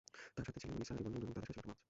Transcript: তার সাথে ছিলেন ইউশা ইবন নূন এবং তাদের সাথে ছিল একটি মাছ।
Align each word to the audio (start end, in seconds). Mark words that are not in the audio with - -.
তার 0.35 0.45
সাথে 0.47 0.59
ছিলেন 0.61 0.75
ইউশা 0.79 0.93
ইবন 1.01 1.11
নূন 1.13 1.21
এবং 1.25 1.33
তাদের 1.35 1.47
সাথে 1.47 1.57
ছিল 1.57 1.61
একটি 1.61 1.69
মাছ। 1.71 1.79